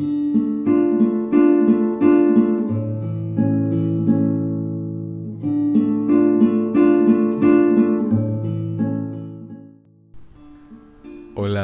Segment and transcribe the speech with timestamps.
[0.00, 0.10] Hola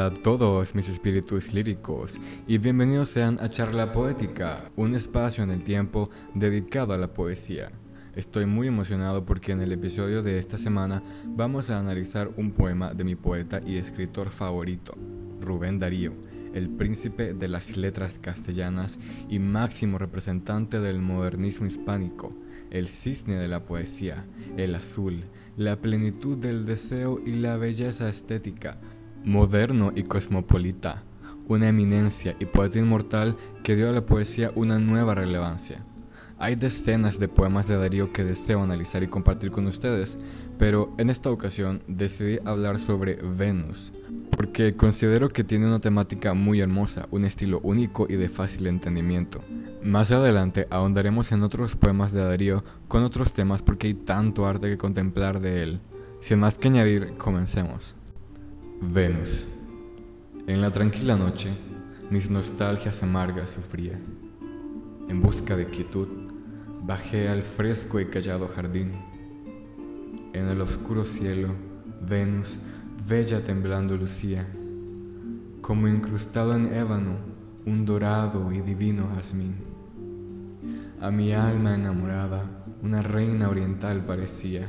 [0.07, 5.63] a todos mis espíritus líricos y bienvenidos sean a Charla Poética, un espacio en el
[5.63, 7.71] tiempo dedicado a la poesía.
[8.17, 12.93] Estoy muy emocionado porque en el episodio de esta semana vamos a analizar un poema
[12.93, 14.93] de mi poeta y escritor favorito,
[15.39, 16.11] Rubén Darío,
[16.55, 18.97] el príncipe de las letras castellanas
[19.29, 22.33] y máximo representante del modernismo hispánico,
[22.71, 24.25] el cisne de la poesía,
[24.57, 25.25] el azul,
[25.57, 28.79] la plenitud del deseo y la belleza estética,
[29.23, 31.03] moderno y cosmopolita,
[31.47, 35.85] una eminencia y poeta inmortal que dio a la poesía una nueva relevancia.
[36.37, 40.17] Hay decenas de poemas de Darío que deseo analizar y compartir con ustedes,
[40.57, 43.93] pero en esta ocasión decidí hablar sobre Venus,
[44.31, 49.41] porque considero que tiene una temática muy hermosa, un estilo único y de fácil entendimiento.
[49.81, 54.67] Más adelante ahondaremos en otros poemas de Darío con otros temas porque hay tanto arte
[54.67, 55.79] que contemplar de él.
[56.19, 57.95] Sin más que añadir, comencemos.
[58.81, 59.45] Venus.
[60.47, 61.49] En la tranquila noche,
[62.09, 63.97] mis nostalgias amargas sufría.
[65.07, 66.24] En busca de quietud,
[66.85, 68.91] bajé al fresco y callado jardín.
[70.33, 71.49] En el oscuro cielo,
[72.07, 72.59] Venus,
[73.07, 74.45] bella temblando lucía,
[75.61, 77.15] como incrustado en ébano,
[77.65, 79.55] un dorado y divino jazmín.
[81.01, 84.67] A mi alma enamorada, una reina oriental parecía,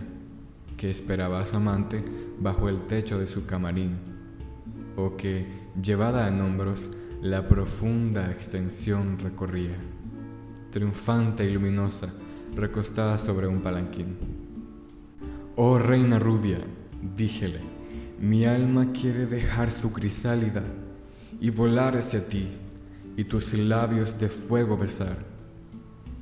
[0.78, 2.02] que esperaba a su amante
[2.40, 3.98] bajo el techo de su camarín,
[4.96, 5.46] o que,
[5.82, 6.88] llevada en hombros,
[7.20, 9.76] la profunda extensión recorría
[10.76, 12.12] triunfante y luminosa,
[12.54, 14.14] recostada sobre un palanquín.
[15.56, 16.58] Oh reina rubia,
[17.16, 17.60] díjele,
[18.20, 20.62] mi alma quiere dejar su crisálida
[21.40, 22.48] y volar hacia ti,
[23.16, 25.16] y tus labios de fuego besar,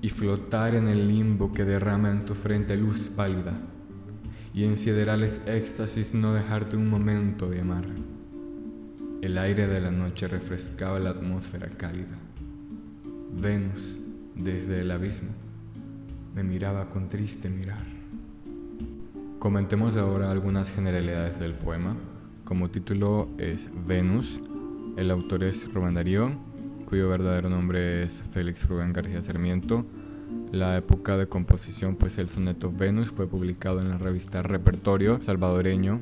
[0.01, 3.55] y flotar en el limbo que derrama en tu frente luz pálida,
[4.55, 7.87] y en siderales éxtasis no dejarte un momento de amar.
[9.21, 12.17] El aire de la noche refrescaba la atmósfera cálida.
[13.33, 13.99] Venus,
[14.35, 15.31] desde el abismo,
[16.35, 17.85] me miraba con triste mirar.
[19.39, 21.97] Comentemos ahora algunas generalidades del poema.
[22.45, 24.41] Como título es Venus,
[24.97, 26.33] el autor es Rubén Darío,
[26.87, 29.85] cuyo verdadero nombre es Félix Rubén García Sarmiento.
[30.51, 36.01] La época de composición, pues el soneto Venus fue publicado en la revista Repertorio salvadoreño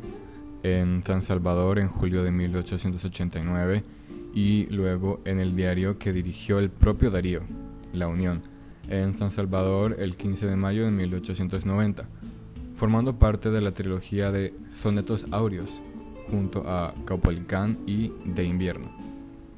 [0.62, 3.82] en San Salvador en julio de 1889
[4.34, 7.42] y luego en el diario que dirigió el propio Darío,
[7.92, 8.42] la Unión,
[8.88, 12.08] en San Salvador el 15 de mayo de 1890,
[12.74, 15.70] formando parte de la trilogía de Sonetos Áureos,
[16.30, 18.90] junto a Caupolicán y De Invierno.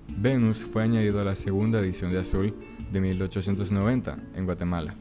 [0.09, 2.55] Venus fue añadido a la segunda edición de Azul
[2.93, 4.95] de 1890 en Guatemala.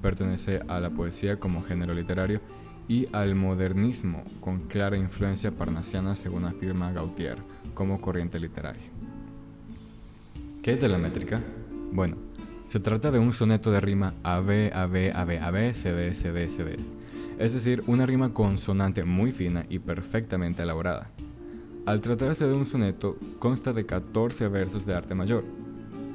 [0.00, 2.40] Pertenece a la poesía como género literario
[2.88, 7.38] y al modernismo con clara influencia parnasiana según afirma Gautier
[7.74, 8.84] como corriente literaria.
[10.62, 11.40] ¿Qué es de la métrica?
[11.92, 12.16] Bueno,
[12.68, 16.76] se trata de un soneto de rima AB, AB, AB, AB, CD, CD, CD.
[17.38, 21.10] Es decir, una rima consonante muy fina y perfectamente elaborada.
[21.86, 25.44] Al tratarse de un soneto, consta de 14 versos de arte mayor,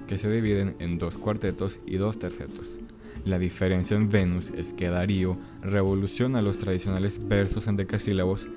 [0.08, 2.80] que se dividen en dos cuartetos y dos tercetos.
[3.24, 8.50] La diferencia en Venus es que Darío revoluciona los tradicionales versos en decasílabos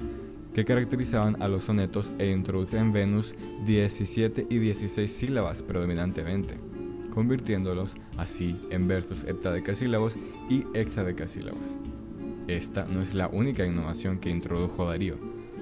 [0.52, 6.73] que caracterizaban a los sonetos e introduce en Venus 17 y 16 sílabas predominantemente
[7.14, 10.16] convirtiéndolos así en versos heptadecasílabos
[10.50, 11.62] y hexadecasílabos.
[12.48, 15.16] Esta no es la única innovación que introdujo Darío.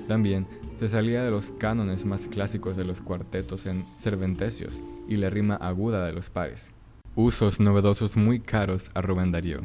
[0.09, 0.47] También
[0.81, 5.55] se salía de los cánones más clásicos de los cuartetos en serventecios y la rima
[5.55, 6.71] aguda de los pares.
[7.15, 9.61] Usos novedosos muy caros a Rubén Darío.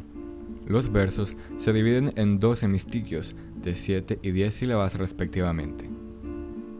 [0.67, 5.89] Los versos se dividen en dos hemistiquios de 7 y 10 sílabas respectivamente.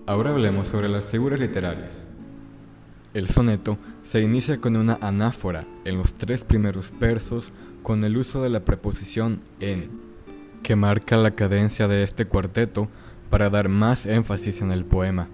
[0.06, 2.10] Ahora hablemos sobre las figuras literarias.
[3.14, 7.54] El soneto se inicia con una anáfora en los tres primeros versos
[7.84, 9.90] con el uso de la preposición en,
[10.62, 12.90] que marca la cadencia de este cuarteto
[13.30, 15.30] para dar más énfasis en el poema.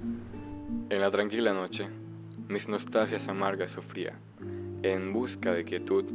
[0.89, 1.88] En la tranquila noche,
[2.48, 4.13] mis nostalgias amargas sufría.
[4.83, 6.06] En busca de quietud,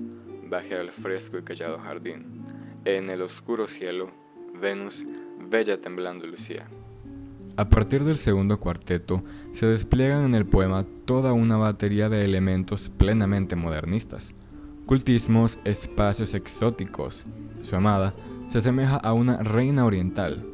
[0.48, 2.44] bajé al fresco y callado jardín.
[2.84, 4.10] En el oscuro cielo,
[4.60, 5.04] Venus,
[5.50, 6.68] bella temblando lucía.
[7.58, 12.88] A partir del segundo cuarteto, se despliegan en el poema toda una batería de elementos
[12.88, 14.32] plenamente modernistas.
[14.86, 17.26] Cultismos, espacios exóticos.
[17.62, 18.14] Su amada
[18.46, 20.46] se asemeja a una reina oriental.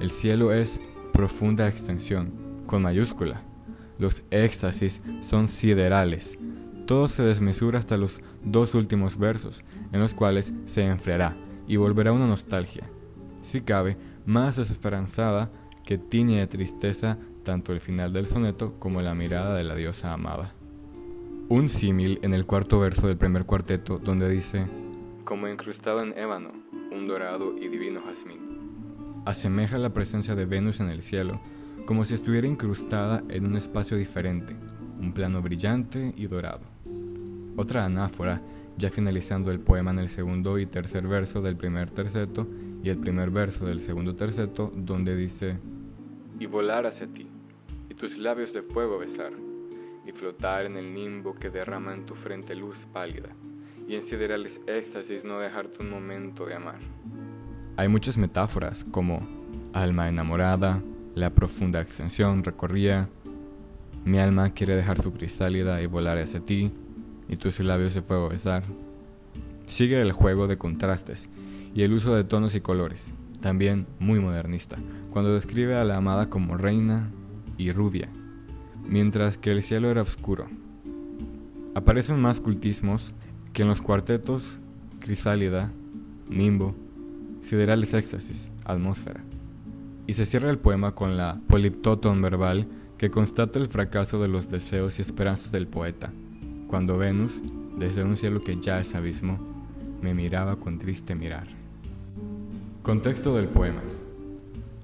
[0.00, 0.82] El cielo es
[1.14, 2.30] profunda extensión,
[2.66, 3.40] con mayúscula.
[3.98, 6.38] Los éxtasis son siderales.
[6.86, 11.34] Todo se desmesura hasta los dos últimos versos, en los cuales se enfriará
[11.66, 12.84] y volverá una nostalgia,
[13.42, 13.96] si cabe,
[14.26, 15.50] más desesperanzada
[15.84, 20.12] que tiñe de tristeza tanto el final del soneto como la mirada de la diosa
[20.12, 20.54] amada.
[21.48, 24.66] Un símil en el cuarto verso del primer cuarteto donde dice,
[25.24, 26.50] como incrustado en ébano,
[26.90, 28.40] un dorado y divino jazmín.
[29.24, 31.40] Asemeja la presencia de Venus en el cielo,
[31.86, 34.56] como si estuviera incrustada en un espacio diferente,
[35.00, 36.62] un plano brillante y dorado.
[37.56, 38.42] Otra anáfora,
[38.76, 42.46] ya finalizando el poema en el segundo y tercer verso del primer terceto
[42.82, 45.58] y el primer verso del segundo terceto, donde dice,
[46.38, 47.26] y volar hacia ti,
[47.88, 49.32] y tus labios de fuego besar,
[50.06, 53.30] y flotar en el nimbo que derrama en tu frente luz pálida,
[53.86, 56.78] y en siderales éxtasis no dejarte un momento de amar.
[57.76, 59.26] Hay muchas metáforas como
[59.72, 60.82] alma enamorada,
[61.14, 63.08] la profunda extensión recorría,
[64.04, 66.72] mi alma quiere dejar su crisálida y volar hacia ti,
[67.28, 68.64] y tus labios de fuego besar.
[69.66, 71.28] Sigue el juego de contrastes
[71.74, 74.78] y el uso de tonos y colores, también muy modernista,
[75.10, 77.10] cuando describe a la amada como reina
[77.56, 78.08] y rubia,
[78.86, 80.48] mientras que el cielo era oscuro.
[81.74, 83.14] Aparecen más cultismos
[83.52, 84.58] que en los cuartetos
[84.98, 85.72] Crisálida,
[86.28, 86.74] Nimbo,
[87.40, 89.24] Siderales Éxtasis, Atmósfera.
[90.06, 92.66] Y se cierra el poema con la poliptoton verbal
[92.98, 96.12] que constata el fracaso de los deseos y esperanzas del poeta,
[96.66, 97.40] cuando Venus,
[97.78, 99.38] desde un cielo que ya es abismo,
[100.02, 101.59] me miraba con triste mirar.
[102.90, 103.82] Contexto del poema.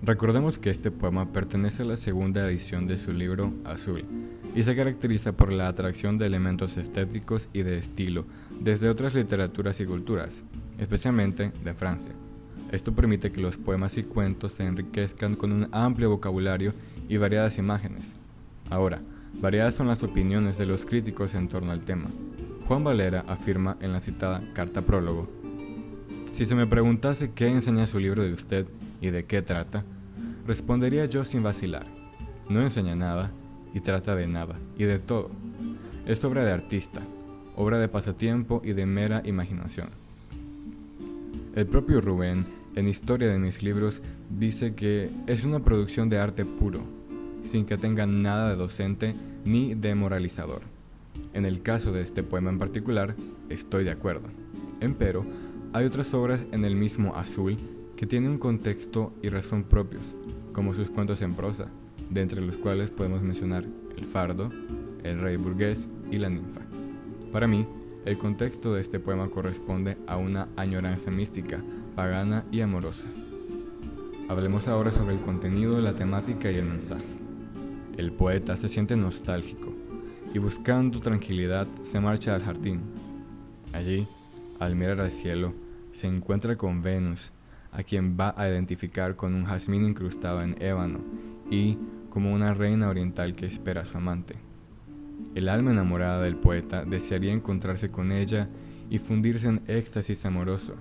[0.00, 4.04] Recordemos que este poema pertenece a la segunda edición de su libro Azul
[4.54, 8.24] y se caracteriza por la atracción de elementos estéticos y de estilo
[8.60, 10.44] desde otras literaturas y culturas,
[10.78, 12.12] especialmente de Francia.
[12.70, 16.74] Esto permite que los poemas y cuentos se enriquezcan con un amplio vocabulario
[17.08, 18.04] y variadas imágenes.
[18.70, 19.00] Ahora,
[19.40, 22.08] variadas son las opiniones de los críticos en torno al tema.
[22.68, 25.28] Juan Valera afirma en la citada Carta Prólogo
[26.36, 28.66] si se me preguntase qué enseña su libro de usted
[29.00, 29.84] y de qué trata,
[30.46, 31.86] respondería yo sin vacilar.
[32.50, 33.30] No enseña nada
[33.72, 35.30] y trata de nada y de todo.
[36.06, 37.00] Es obra de artista,
[37.56, 39.88] obra de pasatiempo y de mera imaginación.
[41.54, 42.44] El propio Rubén,
[42.74, 46.82] en Historia de mis libros, dice que es una producción de arte puro,
[47.44, 49.14] sin que tenga nada de docente
[49.46, 50.60] ni de moralizador.
[51.32, 53.14] En el caso de este poema en particular,
[53.48, 54.28] estoy de acuerdo.
[54.82, 55.24] Empero,
[55.76, 57.58] hay otras obras en el mismo azul
[57.96, 60.16] que tienen un contexto y razón propios,
[60.54, 61.66] como sus cuentos en prosa,
[62.08, 64.50] de entre los cuales podemos mencionar El Fardo,
[65.04, 66.62] El Rey Burgués y La Ninfa.
[67.30, 67.66] Para mí,
[68.06, 71.62] el contexto de este poema corresponde a una añoranza mística,
[71.94, 73.08] pagana y amorosa.
[74.30, 77.04] Hablemos ahora sobre el contenido, la temática y el mensaje.
[77.98, 79.74] El poeta se siente nostálgico
[80.32, 82.80] y buscando tranquilidad se marcha al jardín.
[83.74, 84.06] Allí,
[84.58, 85.65] al mirar al cielo,
[85.96, 87.32] se encuentra con Venus,
[87.72, 91.00] a quien va a identificar con un jazmín incrustado en ébano
[91.50, 91.78] y
[92.10, 94.34] como una reina oriental que espera a su amante.
[95.34, 98.48] El alma enamorada del poeta desearía encontrarse con ella
[98.90, 100.74] y fundirse en éxtasis amoroso,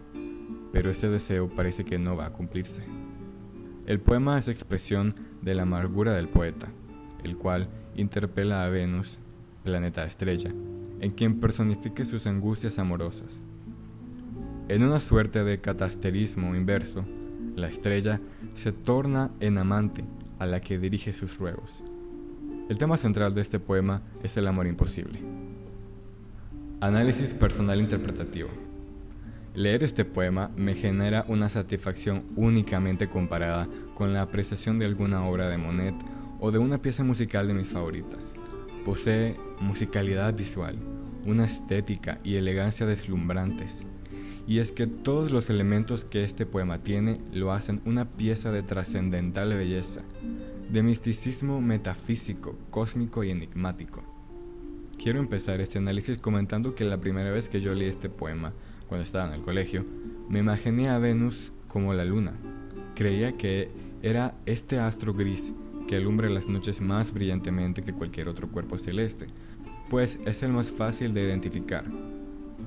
[0.74, 2.84] pero ese deseo parece que no va a cumplirse.
[3.88, 6.68] El poema es expresión de la amargura del poeta,
[7.24, 9.20] el cual interpela a Venus,
[9.64, 10.52] planeta estrella,
[11.00, 13.42] en quien personifique sus angustias amorosas.
[14.68, 17.06] En una suerte de catasterismo inverso,
[17.56, 18.20] la estrella
[18.56, 20.04] se torna en amante
[20.40, 21.84] a la que dirige sus ruegos.
[22.68, 25.20] El tema central de este poema es el amor imposible.
[26.82, 28.50] Análisis personal interpretativo.
[29.54, 35.48] Leer este poema me genera una satisfacción únicamente comparada con la apreciación de alguna obra
[35.48, 35.96] de Monet
[36.40, 38.34] o de una pieza musical de mis favoritas.
[38.84, 40.76] Posee musicalidad visual,
[41.24, 43.86] una estética y elegancia deslumbrantes
[44.48, 48.64] y es que todos los elementos que este poema tiene lo hacen una pieza de
[48.64, 50.02] trascendental belleza,
[50.72, 54.04] de misticismo metafísico, cósmico y enigmático.
[55.02, 58.54] Quiero empezar este análisis comentando que la primera vez que yo leí este poema,
[58.88, 59.86] cuando estaba en el colegio,
[60.30, 62.34] me imaginé a Venus como la luna.
[62.96, 63.70] Creía que
[64.02, 65.54] era este astro gris
[65.88, 69.28] que alumbra las noches más brillantemente que cualquier otro cuerpo celeste,
[69.90, 71.86] pues es el más fácil de identificar.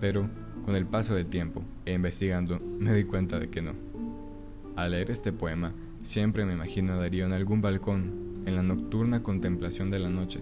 [0.00, 0.28] Pero
[0.68, 3.72] con el paso del tiempo e investigando, me di cuenta de que no.
[4.76, 5.72] Al leer este poema,
[6.02, 10.40] siempre me imagino a Darío en algún balcón, en la nocturna contemplación de la noche,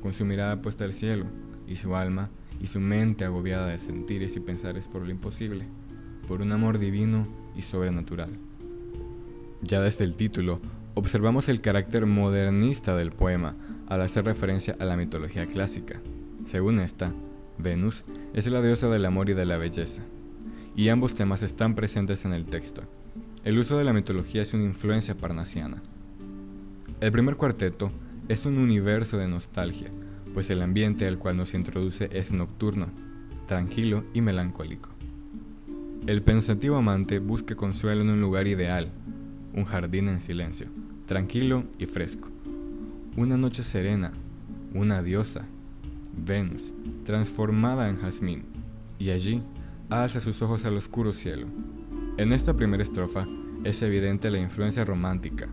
[0.00, 1.26] con su mirada puesta al cielo,
[1.68, 5.66] y su alma y su mente agobiada de sentires y pensares por lo imposible,
[6.26, 8.30] por un amor divino y sobrenatural.
[9.60, 10.58] Ya desde el título,
[10.94, 13.56] observamos el carácter modernista del poema,
[13.88, 16.00] al hacer referencia a la mitología clásica.
[16.46, 17.12] Según esta,
[17.58, 20.02] Venus es la diosa del amor y de la belleza,
[20.74, 22.82] y ambos temas están presentes en el texto.
[23.44, 25.82] El uso de la mitología es una influencia parnasiana.
[27.00, 27.92] El primer cuarteto
[28.28, 29.90] es un universo de nostalgia,
[30.34, 32.88] pues el ambiente al cual nos introduce es nocturno,
[33.46, 34.90] tranquilo y melancólico.
[36.06, 38.92] El pensativo amante busca consuelo en un lugar ideal,
[39.54, 40.68] un jardín en silencio,
[41.06, 42.28] tranquilo y fresco.
[43.16, 44.12] Una noche serena,
[44.74, 45.46] una diosa,
[46.16, 48.44] Venus, transformada en jazmín,
[48.98, 49.42] y allí
[49.90, 51.46] alza sus ojos al oscuro cielo.
[52.16, 53.26] En esta primera estrofa
[53.64, 55.48] es evidente la influencia romántica.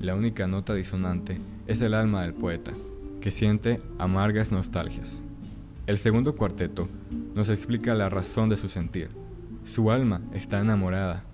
[0.00, 2.72] La única nota disonante es el alma del poeta,
[3.20, 5.22] que siente amargas nostalgias.
[5.86, 6.88] El segundo cuarteto
[7.34, 9.10] nos explica la razón de su sentir.
[9.64, 11.24] Su alma está enamorada,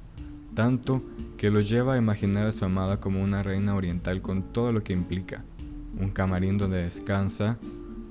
[0.55, 1.03] tanto
[1.37, 4.83] que lo lleva a imaginar a su amada como una reina oriental con todo lo
[4.83, 5.45] que implica.
[5.99, 7.59] Un camarín donde descansa,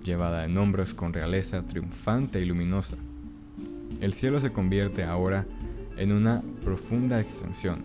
[0.04, 2.98] llevada en hombros con realeza triunfante y luminosa.
[4.02, 5.46] El cielo se convierte ahora
[5.98, 7.84] en una profunda extensión.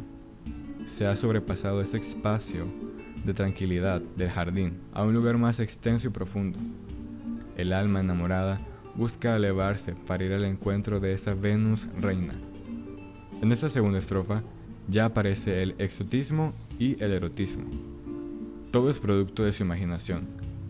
[0.87, 2.67] Se ha sobrepasado ese espacio
[3.25, 6.59] de tranquilidad del jardín a un lugar más extenso y profundo.
[7.57, 8.61] El alma enamorada
[8.95, 12.35] busca elevarse para ir al encuentro de esa Venus reina.
[13.43, 14.43] En esta segunda estrofa
[14.89, 17.65] ya aparece el exotismo y el erotismo.
[18.71, 20.27] Todo es producto de su imaginación,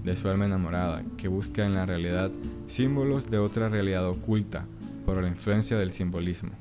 [0.08, 2.30] de su alma enamorada, que busca en la realidad
[2.66, 4.64] símbolos de otra realidad oculta
[5.04, 6.52] por la influencia del simbolismo.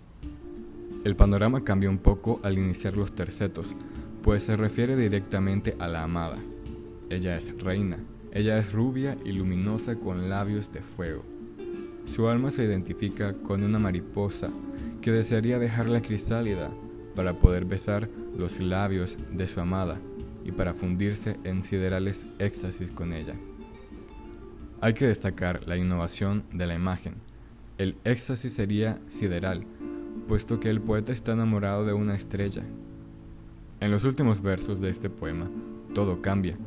[1.06, 3.74] El panorama cambia un poco al iniciar los tercetos,
[4.22, 6.38] pues se refiere directamente a la amada.
[7.10, 7.98] Ella es reina,
[8.34, 11.24] ella es rubia y luminosa con labios de fuego.
[12.06, 14.50] Su alma se identifica con una mariposa
[15.02, 16.70] que desearía dejarla cristálida
[17.16, 19.98] para poder besar los labios de su amada
[20.48, 23.36] y para fundirse en siderales éxtasis con ella.
[24.82, 27.16] Hay que destacar la innovación de la imagen.
[27.78, 29.66] El éxtasis sería sideral,
[30.28, 32.64] puesto que el poeta está enamorado de una estrella.
[33.80, 35.52] En los últimos versos de este poema,
[35.94, 36.58] todo cambia,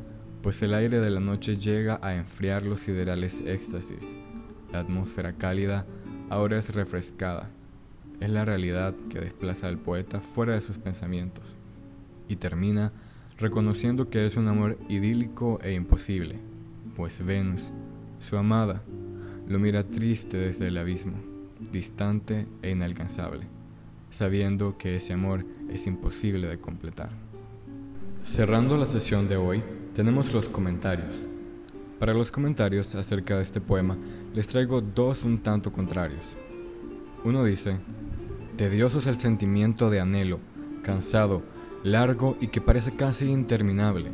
[0.41, 4.15] pues el aire de la noche llega a enfriar los siderales éxtasis.
[4.71, 5.85] La atmósfera cálida
[6.29, 7.49] ahora es refrescada
[8.21, 11.43] es la realidad que desplaza al poeta fuera de sus pensamientos
[12.27, 12.93] y termina
[13.41, 16.39] reconociendo que es un amor idílico e imposible,
[16.95, 17.71] pues Venus,
[18.19, 18.83] su amada,
[19.47, 21.17] lo mira triste desde el abismo,
[21.71, 23.47] distante e inalcanzable,
[24.11, 27.09] sabiendo que ese amor es imposible de completar.
[28.23, 29.63] Cerrando la sesión de hoy,
[29.95, 31.15] tenemos los comentarios.
[31.99, 33.97] Para los comentarios acerca de este poema,
[34.33, 36.37] les traigo dos un tanto contrarios.
[37.23, 37.77] Uno dice,
[38.57, 40.39] Tedioso es el sentimiento de anhelo,
[40.83, 41.41] cansado,
[41.83, 44.11] largo y que parece casi interminable.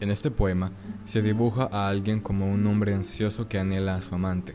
[0.00, 0.72] En este poema
[1.04, 4.54] se dibuja a alguien como un hombre ansioso que anhela a su amante,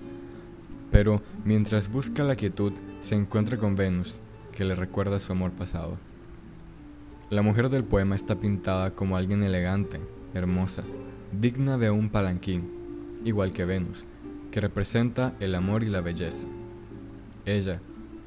[0.91, 4.19] pero mientras busca la quietud se encuentra con Venus,
[4.55, 5.97] que le recuerda su amor pasado.
[7.29, 9.99] La mujer del poema está pintada como alguien elegante,
[10.33, 10.83] hermosa,
[11.31, 12.69] digna de un palanquín,
[13.23, 14.03] igual que Venus,
[14.51, 16.47] que representa el amor y la belleza.
[17.45, 17.79] Ella,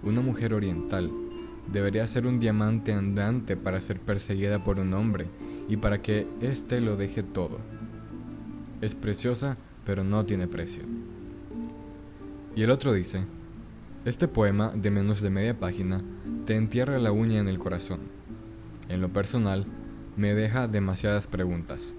[0.02, 1.10] una mujer oriental
[1.70, 5.26] debería ser un diamante andante para ser perseguida por un hombre
[5.68, 7.58] y para que éste lo deje todo.
[8.80, 10.82] Es preciosa, pero no tiene precio.
[12.54, 13.24] Y el otro dice,
[14.04, 16.02] este poema de menos de media página
[16.44, 18.00] te entierra la uña en el corazón.
[18.88, 19.66] En lo personal,
[20.16, 21.94] me deja demasiadas preguntas.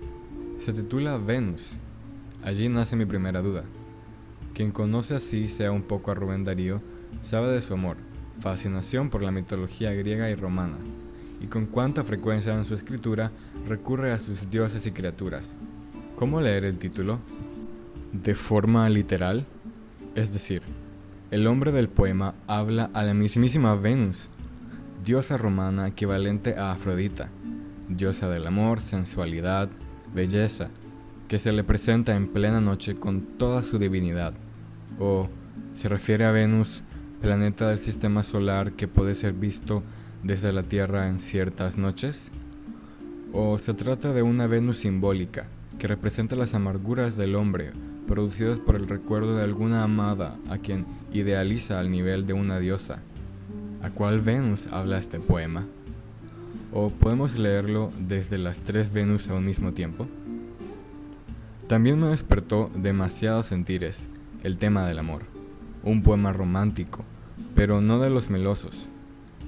[0.60, 1.78] Se titula Venus.
[2.44, 3.64] Allí nace mi primera duda.
[4.54, 6.82] Quien conoce así sea un poco a Rubén Darío
[7.22, 7.98] sabe de su amor,
[8.40, 10.78] fascinación por la mitología griega y romana,
[11.42, 13.32] y con cuánta frecuencia en su escritura
[13.68, 15.56] recurre a sus dioses y criaturas.
[16.16, 17.20] ¿Cómo leer el título?
[18.12, 19.46] De forma literal,
[20.16, 20.62] es decir,
[21.32, 24.30] el hombre del poema habla a la mismísima Venus,
[25.04, 27.30] diosa romana equivalente a Afrodita,
[27.90, 29.70] diosa del amor, sensualidad,
[30.14, 30.70] belleza,
[31.28, 34.34] que se le presenta en plena noche con toda su divinidad.
[35.00, 35.28] O
[35.74, 36.84] se refiere a Venus
[37.24, 39.82] planeta del sistema solar que puede ser visto
[40.24, 42.34] desde la Tierra en ciertas noches?
[43.32, 45.48] ¿O se trata de una Venus simbólica
[45.80, 47.72] que representa las amarguras del hombre
[48.10, 53.00] producidas por el recuerdo de alguna amada a quien idealiza al nivel de una diosa?
[53.82, 55.66] ¿A cuál Venus habla este poema?
[56.74, 60.08] ¿O podemos leerlo desde las tres Venus a un mismo tiempo?
[61.68, 64.08] También me despertó demasiados sentires
[64.44, 65.33] el tema del amor,
[65.84, 67.04] un poema romántico,
[67.56, 68.88] pero no de los melosos,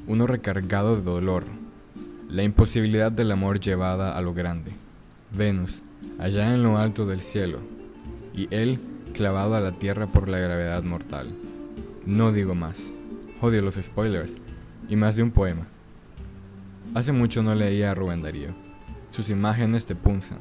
[0.07, 1.45] uno recargado de dolor,
[2.29, 4.71] la imposibilidad del amor llevada a lo grande.
[5.31, 5.81] Venus,
[6.19, 7.59] allá en lo alto del cielo,
[8.33, 8.79] y él
[9.13, 11.29] clavado a la tierra por la gravedad mortal.
[12.05, 12.91] No digo más.
[13.41, 14.35] Odio los spoilers,
[14.89, 15.67] y más de un poema.
[16.93, 18.49] Hace mucho no leía a Rubén Darío.
[19.09, 20.39] Sus imágenes te punzan,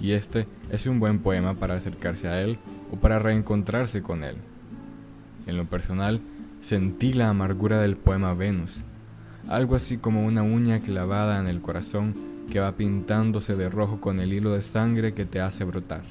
[0.00, 2.58] y este es un buen poema para acercarse a él
[2.92, 4.36] o para reencontrarse con él.
[5.50, 6.20] En lo personal,
[6.60, 8.84] sentí la amargura del poema Venus,
[9.48, 12.14] algo así como una uña clavada en el corazón
[12.52, 16.02] que va pintándose de rojo con el hilo de sangre que te hace brotar.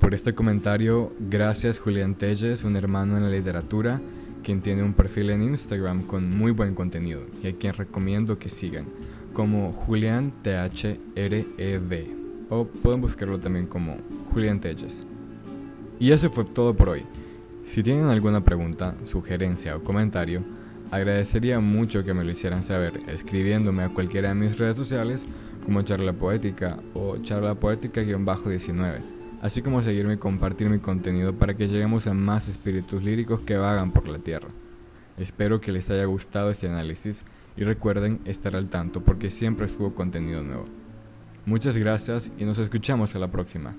[0.00, 4.00] Por este comentario, gracias Julián Telles, un hermano en la literatura,
[4.42, 8.50] quien tiene un perfil en Instagram con muy buen contenido y a quien recomiendo que
[8.50, 8.86] sigan,
[9.32, 12.06] como Julián THREV,
[12.48, 13.98] o pueden buscarlo también como
[14.32, 15.06] Julián Telles.
[16.00, 17.04] Y eso fue todo por hoy.
[17.64, 20.42] Si tienen alguna pregunta, sugerencia o comentario,
[20.90, 25.26] agradecería mucho que me lo hicieran saber escribiéndome a cualquiera de mis redes sociales
[25.64, 29.00] como Charla Poética o Charla Poética-19,
[29.42, 33.56] así como seguirme y compartir mi contenido para que lleguemos a más espíritus líricos que
[33.56, 34.48] vagan por la tierra.
[35.16, 37.24] Espero que les haya gustado este análisis
[37.56, 40.66] y recuerden estar al tanto porque siempre subo contenido nuevo.
[41.46, 43.74] Muchas gracias y nos escuchamos a la próxima.